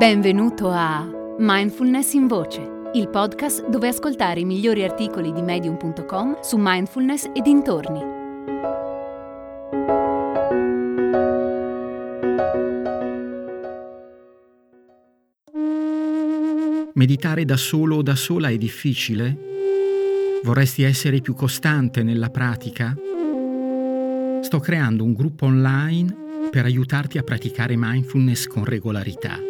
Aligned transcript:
Benvenuto 0.00 0.70
a 0.70 1.06
Mindfulness 1.36 2.14
in 2.14 2.26
Voce, 2.26 2.90
il 2.94 3.10
podcast 3.10 3.68
dove 3.68 3.88
ascoltare 3.88 4.40
i 4.40 4.46
migliori 4.46 4.82
articoli 4.82 5.30
di 5.30 5.42
medium.com 5.42 6.40
su 6.40 6.56
mindfulness 6.58 7.24
e 7.34 7.42
dintorni. 7.42 8.00
Meditare 16.94 17.44
da 17.44 17.58
solo 17.58 17.96
o 17.96 18.02
da 18.02 18.14
sola 18.14 18.48
è 18.48 18.56
difficile? 18.56 19.36
Vorresti 20.42 20.82
essere 20.82 21.20
più 21.20 21.34
costante 21.34 22.02
nella 22.02 22.30
pratica? 22.30 22.96
Sto 24.40 24.60
creando 24.60 25.04
un 25.04 25.12
gruppo 25.12 25.44
online 25.44 26.48
per 26.48 26.64
aiutarti 26.64 27.18
a 27.18 27.22
praticare 27.22 27.74
mindfulness 27.76 28.46
con 28.46 28.64
regolarità. 28.64 29.49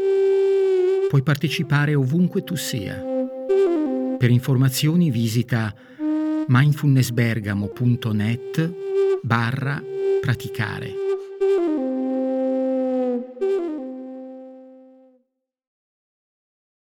Puoi 1.10 1.22
partecipare 1.24 1.96
ovunque 1.96 2.44
tu 2.44 2.54
sia. 2.54 3.02
Per 4.16 4.30
informazioni 4.30 5.10
visita 5.10 5.74
mindfulnessbergamo.net 6.46 9.20
barra 9.20 9.82
praticare. 10.20 10.92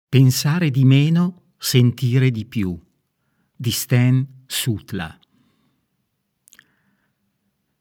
Pensare 0.08 0.70
di 0.70 0.86
meno, 0.86 1.42
sentire 1.58 2.30
di 2.30 2.46
più 2.46 2.80
di 3.54 3.70
Stan 3.70 4.26
Sutla. 4.46 5.18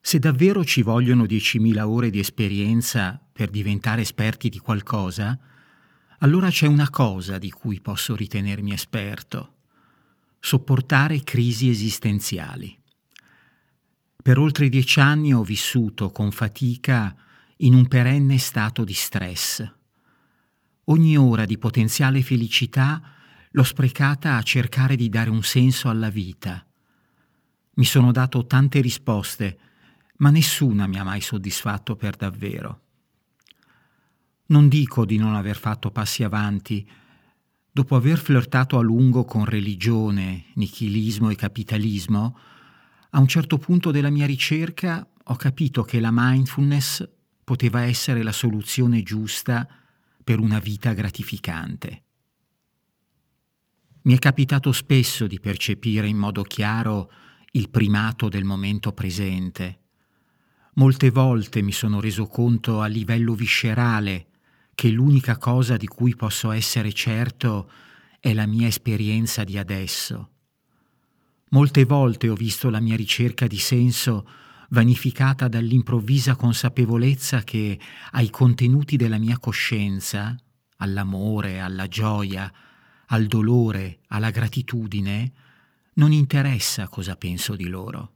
Se 0.02 0.20
davvero 0.20 0.66
ci 0.66 0.82
vogliono 0.82 1.24
10.000 1.24 1.80
ore 1.84 2.10
di 2.10 2.20
esperienza 2.20 3.26
per 3.32 3.50
diventare 3.50 4.02
esperti 4.02 4.50
di 4.50 4.60
qualcosa, 4.60 5.40
allora 6.24 6.50
c'è 6.50 6.68
una 6.68 6.90
cosa 6.90 7.38
di 7.38 7.52
cui 7.52 7.82
posso 7.82 8.16
ritenermi 8.16 8.72
esperto. 8.72 9.56
Sopportare 10.40 11.22
crisi 11.22 11.70
esistenziali. 11.70 12.78
Per 14.22 14.38
oltre 14.38 14.70
dieci 14.70 15.02
anni 15.02 15.34
ho 15.34 15.44
vissuto 15.44 16.12
con 16.12 16.32
fatica 16.32 17.14
in 17.58 17.74
un 17.74 17.90
perenne 17.90 18.38
stato 18.38 18.86
di 18.86 18.94
stress. 18.94 19.70
Ogni 20.86 21.18
ora 21.18 21.44
di 21.44 21.58
potenziale 21.58 22.22
felicità 22.22 23.02
l'ho 23.52 23.64
sprecata 23.64 24.38
a 24.38 24.44
cercare 24.44 24.96
di 24.96 25.10
dare 25.10 25.30
un 25.30 25.44
senso 25.44 25.90
alla 25.90 26.10
vita. 26.10 26.66
Mi 27.76 27.86
sono 27.86 28.14
dato 28.14 28.46
tante 28.46 28.80
risposte, 28.80 29.60
ma 30.18 30.30
nessuna 30.30 30.88
mi 30.88 30.98
ha 30.98 31.04
mai 31.04 31.20
soddisfatto 31.20 31.98
per 31.98 32.16
davvero. 32.16 32.83
Non 34.46 34.68
dico 34.68 35.06
di 35.06 35.18
non 35.18 35.36
aver 35.36 35.58
fatto 35.58 35.90
passi 35.90 36.24
avanti. 36.24 36.88
Dopo 37.72 37.96
aver 37.96 38.18
flirtato 38.20 38.78
a 38.78 38.82
lungo 38.82 39.24
con 39.24 39.46
religione, 39.46 40.46
nichilismo 40.56 41.30
e 41.30 41.36
capitalismo, 41.36 42.38
a 43.12 43.20
un 43.20 43.28
certo 43.28 43.58
punto 43.58 43.92
della 43.92 44.10
mia 44.10 44.26
ricerca 44.26 45.08
ho 45.24 45.36
capito 45.36 45.84
che 45.84 46.00
la 46.00 46.10
mindfulness 46.12 47.08
poteva 47.44 47.82
essere 47.82 48.22
la 48.22 48.32
soluzione 48.32 49.02
giusta 49.02 49.68
per 50.24 50.40
una 50.40 50.60
vita 50.60 50.94
gratificante. 50.94 52.04
Mi 54.04 54.16
è 54.16 54.20
capitato 54.20 54.72
spesso 54.74 55.28
di 55.28 55.40
percepire 55.40 56.08
in 56.08 56.18
modo 56.18 56.44
chiaro 56.44 57.12
il 57.52 57.70
primato 57.70 58.28
del 58.28 58.44
momento 58.44 58.92
presente. 58.92 59.80
Molte 60.74 61.10
volte 61.12 61.62
mi 61.62 61.72
sono 61.72 62.02
reso 62.02 62.26
conto 62.26 62.82
a 62.82 62.88
livello 62.88 63.34
viscerale 63.36 64.28
che 64.76 64.90
l'unica 64.90 65.38
cosa 65.38 65.78
di 65.78 65.88
cui 65.88 66.16
posso 66.16 66.52
essere 66.52 66.92
certo 66.94 67.70
è 68.20 68.34
la 68.34 68.46
mia 68.46 68.68
esperienza 68.68 69.44
di 69.44 69.58
adesso. 69.58 70.30
Molte 71.50 71.86
volte 71.86 72.30
ho 72.30 72.36
visto 72.36 72.70
la 72.70 72.80
mia 72.80 72.96
ricerca 72.96 73.46
di 73.46 73.60
senso 73.60 74.28
vanificata 74.70 75.48
dall'improvvisa 75.48 76.36
consapevolezza 76.36 77.44
che 77.44 77.80
ai 78.12 78.30
contenuti 78.32 78.98
della 78.98 79.20
mia 79.20 79.38
coscienza, 79.38 80.36
all'amore, 80.78 81.60
alla 81.60 81.88
gioia, 81.88 82.52
al 83.08 83.28
dolore, 83.28 84.00
alla 84.08 84.32
gratitudine, 84.32 85.32
non 85.96 86.12
interessa 86.12 86.88
cosa 86.88 87.16
penso 87.16 87.56
di 87.56 87.68
loro. 87.68 88.12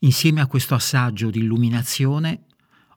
Insieme 0.00 0.42
a 0.42 0.46
questo 0.46 0.74
assaggio 0.74 1.30
di 1.30 1.38
illuminazione 1.38 2.44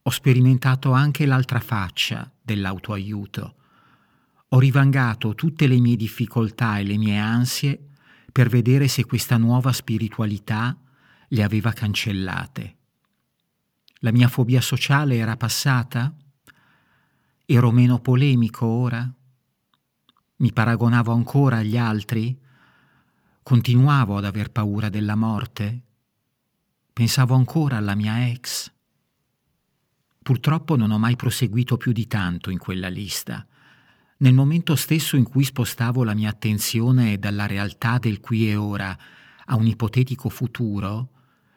ho 0.03 0.09
sperimentato 0.09 0.91
anche 0.91 1.25
l'altra 1.25 1.59
faccia 1.59 2.29
dell'autoaiuto. 2.41 3.56
Ho 4.50 4.59
rivangato 4.59 5.35
tutte 5.35 5.67
le 5.67 5.79
mie 5.79 5.95
difficoltà 5.95 6.79
e 6.79 6.84
le 6.84 6.97
mie 6.97 7.17
ansie 7.17 7.89
per 8.31 8.50
vedere 8.50 8.88
se 8.88 9.06
questa 9.06 9.38
nuova 9.38 9.72
spiritualità 9.72 10.75
le 11.28 11.44
aveva 11.44 11.72
cancellate. 11.72 12.78
La 14.00 14.11
mia 14.11 14.28
fobia 14.28 14.61
sociale 14.61 15.16
era 15.17 15.38
passata? 15.38 16.13
Ero 17.45 17.72
meno 17.72 18.00
polemico 18.00 18.66
ora? 18.66 19.07
Mi 20.38 20.51
paragonavo 20.51 21.13
ancora 21.13 21.57
agli 21.57 21.78
altri? 21.78 22.35
Continuavo 23.44 24.17
ad 24.17 24.25
aver 24.25 24.51
paura 24.51 24.90
della 24.90 25.16
morte? 25.16 25.81
Pensavo 26.91 27.35
ancora 27.35 27.78
alla 27.78 27.95
mia 27.95 28.28
ex? 28.28 28.72
Purtroppo 30.23 30.75
non 30.75 30.91
ho 30.91 30.99
mai 30.99 31.15
proseguito 31.15 31.77
più 31.77 31.91
di 31.91 32.05
tanto 32.05 32.51
in 32.51 32.59
quella 32.59 32.89
lista. 32.89 33.45
Nel 34.17 34.35
momento 34.35 34.75
stesso 34.75 35.15
in 35.15 35.23
cui 35.23 35.43
spostavo 35.43 36.03
la 36.03 36.13
mia 36.13 36.29
attenzione 36.29 37.17
dalla 37.17 37.47
realtà 37.47 37.97
del 37.97 38.19
qui 38.19 38.47
e 38.47 38.55
ora 38.55 38.95
a 39.45 39.55
un 39.55 39.65
ipotetico 39.65 40.29
futuro, 40.29 41.09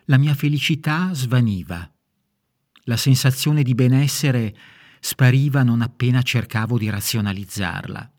la 0.07 0.17
mia 0.17 0.35
felicità 0.35 1.13
svaniva. 1.13 1.91
La 2.85 2.97
sensazione 2.97 3.63
di 3.63 3.75
benessere 3.75 4.57
spariva 4.99 5.63
non 5.63 5.83
appena 5.83 6.23
cercavo 6.23 6.79
di 6.79 6.89
razionalizzarla. 6.89 8.11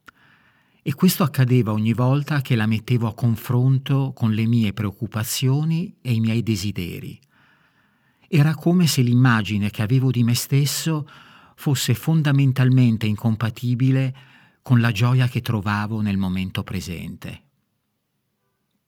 E 0.83 0.93
questo 0.93 1.23
accadeva 1.23 1.71
ogni 1.71 1.93
volta 1.93 2.41
che 2.41 2.55
la 2.55 2.67
mettevo 2.67 3.07
a 3.07 3.15
confronto 3.15 4.13
con 4.13 4.31
le 4.31 4.45
mie 4.45 4.73
preoccupazioni 4.73 5.97
e 6.01 6.13
i 6.13 6.19
miei 6.19 6.43
desideri. 6.43 7.19
Era 8.37 8.53
come 8.53 8.85
se 8.85 9.01
l'immagine 9.01 9.69
che 9.69 9.81
avevo 9.81 10.11
di 10.11 10.21
me 10.21 10.35
stesso 10.35 11.07
fosse 11.55 11.93
fondamentalmente 11.93 13.05
incompatibile 13.05 14.13
con 14.61 14.81
la 14.81 14.91
gioia 14.91 15.29
che 15.29 15.39
trovavo 15.39 16.01
nel 16.01 16.17
momento 16.17 16.61
presente. 16.61 17.43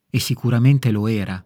E 0.09 0.19
sicuramente 0.19 0.91
lo 0.91 1.07
era. 1.07 1.41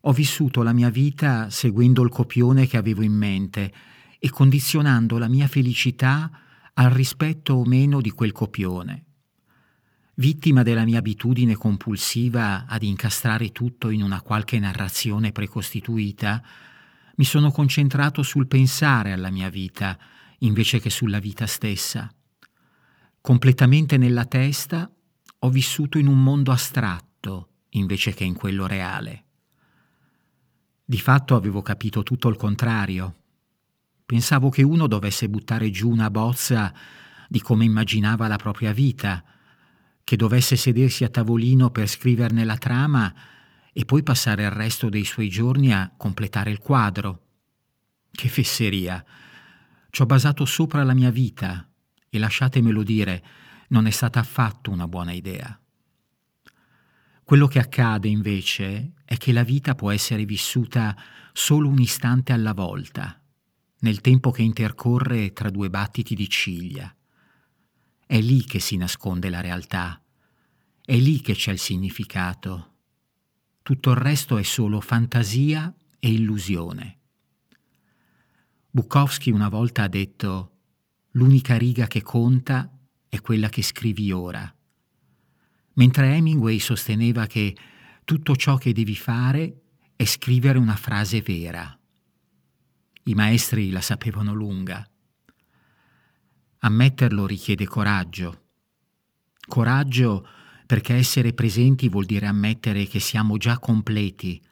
Ho 0.00 0.12
vissuto 0.12 0.64
la 0.64 0.72
mia 0.72 0.90
vita 0.90 1.48
seguendo 1.48 2.02
il 2.02 2.10
copione 2.10 2.66
che 2.66 2.76
avevo 2.76 3.02
in 3.02 3.12
mente 3.12 3.72
e 4.18 4.28
condizionando 4.30 5.16
la 5.16 5.28
mia 5.28 5.46
felicità 5.46 6.28
al 6.72 6.90
rispetto 6.90 7.54
o 7.54 7.64
meno 7.64 8.00
di 8.00 8.10
quel 8.10 8.32
copione. 8.32 9.03
Vittima 10.16 10.62
della 10.62 10.84
mia 10.84 10.98
abitudine 10.98 11.56
compulsiva 11.56 12.66
ad 12.66 12.84
incastrare 12.84 13.50
tutto 13.50 13.90
in 13.90 14.00
una 14.00 14.20
qualche 14.20 14.60
narrazione 14.60 15.32
precostituita, 15.32 16.40
mi 17.16 17.24
sono 17.24 17.50
concentrato 17.50 18.22
sul 18.22 18.46
pensare 18.46 19.10
alla 19.10 19.30
mia 19.30 19.48
vita 19.48 19.98
invece 20.38 20.78
che 20.78 20.88
sulla 20.88 21.18
vita 21.18 21.46
stessa. 21.46 22.12
Completamente 23.20 23.96
nella 23.96 24.24
testa 24.24 24.88
ho 25.38 25.50
vissuto 25.50 25.98
in 25.98 26.06
un 26.06 26.22
mondo 26.22 26.52
astratto 26.52 27.48
invece 27.70 28.14
che 28.14 28.22
in 28.22 28.34
quello 28.34 28.68
reale. 28.68 29.24
Di 30.84 31.00
fatto 31.00 31.34
avevo 31.34 31.60
capito 31.60 32.04
tutto 32.04 32.28
il 32.28 32.36
contrario. 32.36 33.16
Pensavo 34.06 34.48
che 34.48 34.62
uno 34.62 34.86
dovesse 34.86 35.28
buttare 35.28 35.70
giù 35.70 35.90
una 35.90 36.10
bozza 36.10 36.72
di 37.28 37.40
come 37.40 37.64
immaginava 37.64 38.28
la 38.28 38.36
propria 38.36 38.72
vita, 38.72 39.24
che 40.04 40.16
dovesse 40.16 40.54
sedersi 40.56 41.02
a 41.02 41.08
tavolino 41.08 41.70
per 41.70 41.88
scriverne 41.88 42.44
la 42.44 42.58
trama 42.58 43.12
e 43.72 43.84
poi 43.84 44.02
passare 44.02 44.44
il 44.44 44.50
resto 44.50 44.88
dei 44.88 45.04
suoi 45.04 45.28
giorni 45.28 45.72
a 45.72 45.92
completare 45.96 46.50
il 46.50 46.58
quadro. 46.58 47.22
Che 48.12 48.28
fesseria! 48.28 49.04
Ci 49.90 50.02
ho 50.02 50.06
basato 50.06 50.44
sopra 50.44 50.84
la 50.84 50.94
mia 50.94 51.10
vita 51.10 51.68
e 52.08 52.18
lasciatemelo 52.18 52.82
dire, 52.82 53.24
non 53.68 53.86
è 53.86 53.90
stata 53.90 54.20
affatto 54.20 54.70
una 54.70 54.86
buona 54.86 55.12
idea. 55.12 55.58
Quello 57.24 57.46
che 57.46 57.58
accade 57.58 58.08
invece 58.08 58.92
è 59.04 59.16
che 59.16 59.32
la 59.32 59.42
vita 59.42 59.74
può 59.74 59.90
essere 59.90 60.24
vissuta 60.24 60.94
solo 61.32 61.68
un 61.68 61.80
istante 61.80 62.32
alla 62.32 62.52
volta, 62.52 63.20
nel 63.80 64.00
tempo 64.00 64.30
che 64.30 64.42
intercorre 64.42 65.32
tra 65.32 65.50
due 65.50 65.70
battiti 65.70 66.14
di 66.14 66.28
ciglia. 66.28 66.94
È 68.06 68.20
lì 68.20 68.44
che 68.44 68.60
si 68.60 68.76
nasconde 68.76 69.30
la 69.30 69.40
realtà, 69.40 70.02
è 70.84 70.96
lì 70.96 71.20
che 71.20 71.34
c'è 71.34 71.52
il 71.52 71.58
significato. 71.58 72.72
Tutto 73.62 73.90
il 73.90 73.96
resto 73.96 74.36
è 74.36 74.42
solo 74.42 74.80
fantasia 74.80 75.74
e 75.98 76.10
illusione. 76.10 76.98
Bukowski 78.70 79.30
una 79.30 79.48
volta 79.48 79.84
ha 79.84 79.88
detto 79.88 80.50
L'unica 81.12 81.56
riga 81.56 81.86
che 81.86 82.02
conta 82.02 82.70
è 83.08 83.20
quella 83.20 83.48
che 83.48 83.62
scrivi 83.62 84.10
ora. 84.12 84.52
Mentre 85.74 86.14
Hemingway 86.14 86.58
sosteneva 86.58 87.26
che 87.26 87.56
tutto 88.04 88.36
ciò 88.36 88.56
che 88.56 88.72
devi 88.72 88.96
fare 88.96 89.62
è 89.96 90.04
scrivere 90.04 90.58
una 90.58 90.76
frase 90.76 91.22
vera. 91.22 91.78
I 93.04 93.14
maestri 93.14 93.70
la 93.70 93.80
sapevano 93.80 94.34
lunga. 94.34 94.86
Ammetterlo 96.64 97.26
richiede 97.26 97.66
coraggio. 97.66 98.44
Coraggio 99.46 100.26
perché 100.64 100.94
essere 100.94 101.34
presenti 101.34 101.90
vuol 101.90 102.06
dire 102.06 102.24
ammettere 102.24 102.86
che 102.86 103.00
siamo 103.00 103.36
già 103.36 103.58
completi, 103.58 104.42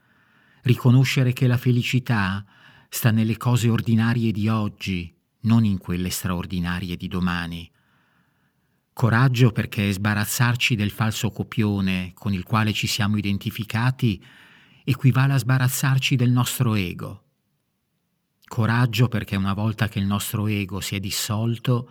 riconoscere 0.64 1.32
che 1.32 1.46
la 1.46 1.56
felicità 1.56 2.44
sta 2.90 3.10
nelle 3.10 3.38
cose 3.38 3.70
ordinarie 3.70 4.30
di 4.30 4.46
oggi, 4.46 5.10
non 5.44 5.64
in 5.64 5.78
quelle 5.78 6.10
straordinarie 6.10 6.98
di 6.98 7.08
domani. 7.08 7.70
Coraggio 8.92 9.50
perché 9.50 9.90
sbarazzarci 9.90 10.74
del 10.74 10.90
falso 10.90 11.30
copione 11.30 12.12
con 12.12 12.34
il 12.34 12.42
quale 12.42 12.74
ci 12.74 12.86
siamo 12.86 13.16
identificati 13.16 14.22
equivale 14.84 15.32
a 15.32 15.38
sbarazzarci 15.38 16.16
del 16.16 16.30
nostro 16.30 16.74
ego. 16.74 17.22
Coraggio 18.52 19.08
perché 19.08 19.34
una 19.34 19.54
volta 19.54 19.88
che 19.88 19.99
il 19.99 20.04
nostro 20.04 20.46
ego 20.46 20.81
si 20.81 20.94
è 20.94 21.00
dissolto, 21.00 21.90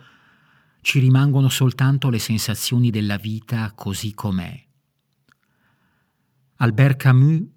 ci 0.80 1.00
rimangono 1.00 1.48
soltanto 1.48 2.08
le 2.08 2.20
sensazioni 2.20 2.90
della 2.90 3.16
vita 3.16 3.72
così 3.74 4.14
com'è. 4.14 4.64
Albert 6.58 6.96
Camus 6.98 7.48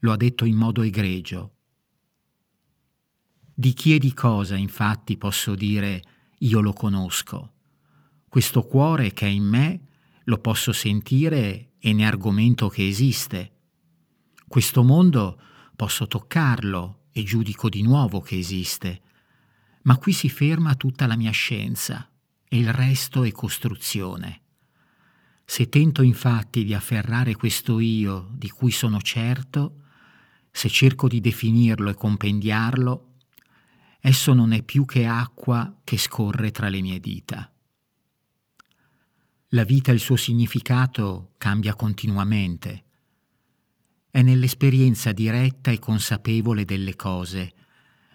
lo 0.00 0.10
ha 0.10 0.16
detto 0.16 0.44
in 0.44 0.56
modo 0.56 0.82
egregio. 0.82 1.54
Di 3.54 3.72
chi 3.74 3.94
e 3.94 4.00
di 4.00 4.12
cosa, 4.12 4.56
infatti, 4.56 5.16
posso 5.16 5.54
dire 5.54 6.02
io 6.38 6.60
lo 6.60 6.72
conosco. 6.72 7.52
Questo 8.28 8.64
cuore 8.64 9.12
che 9.12 9.26
è 9.26 9.30
in 9.30 9.44
me 9.44 9.80
lo 10.24 10.38
posso 10.38 10.72
sentire 10.72 11.74
e 11.78 11.92
ne 11.92 12.04
argomento 12.04 12.68
che 12.68 12.88
esiste. 12.88 13.52
Questo 14.48 14.82
mondo 14.82 15.40
posso 15.76 16.08
toccarlo 16.08 16.98
e 17.18 17.24
giudico 17.24 17.68
di 17.68 17.82
nuovo 17.82 18.20
che 18.20 18.38
esiste. 18.38 19.00
Ma 19.82 19.96
qui 19.96 20.12
si 20.12 20.28
ferma 20.28 20.76
tutta 20.76 21.06
la 21.06 21.16
mia 21.16 21.32
scienza 21.32 22.08
e 22.48 22.58
il 22.58 22.72
resto 22.72 23.24
è 23.24 23.32
costruzione. 23.32 24.42
Se 25.44 25.68
tento 25.68 26.02
infatti 26.02 26.64
di 26.64 26.74
afferrare 26.74 27.34
questo 27.34 27.80
io 27.80 28.28
di 28.32 28.50
cui 28.50 28.70
sono 28.70 29.00
certo, 29.00 29.82
se 30.50 30.68
cerco 30.68 31.08
di 31.08 31.20
definirlo 31.20 31.90
e 31.90 31.94
compendiarlo, 31.94 33.14
esso 34.00 34.32
non 34.32 34.52
è 34.52 34.62
più 34.62 34.84
che 34.84 35.06
acqua 35.06 35.80
che 35.82 35.96
scorre 35.96 36.52
tra 36.52 36.68
le 36.68 36.80
mie 36.80 37.00
dita. 37.00 37.50
La 39.52 39.64
vita 39.64 39.90
e 39.90 39.94
il 39.94 40.00
suo 40.00 40.16
significato 40.16 41.32
cambia 41.38 41.74
continuamente. 41.74 42.84
È 44.18 44.22
nell'esperienza 44.22 45.12
diretta 45.12 45.70
e 45.70 45.78
consapevole 45.78 46.64
delle 46.64 46.96
cose, 46.96 47.52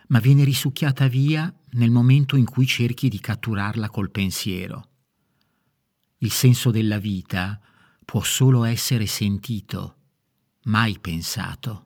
ma 0.07 0.19
viene 0.19 0.44
risucchiata 0.44 1.07
via 1.07 1.50
nel 1.75 1.91
momento 1.91 2.35
in 2.35 2.44
cui 2.44 2.65
cerchi 2.65 3.07
di 3.07 3.21
catturarla 3.21 3.89
col 3.89 4.11
pensiero. 4.11 4.89
Il 6.17 6.31
senso 6.31 6.71
della 6.71 6.97
vita 6.97 7.57
può 8.03 8.21
solo 8.21 8.65
essere 8.65 9.05
sentito, 9.05 9.95
mai 10.63 11.00
pensato. 11.00 11.85